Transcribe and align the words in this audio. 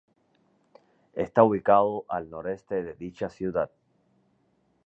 Está 1.13 1.43
ubicado 1.43 2.05
al 2.09 2.27
noroeste 2.27 2.81
de 2.81 2.95
dicha 2.95 3.29
ciudad. 3.29 3.69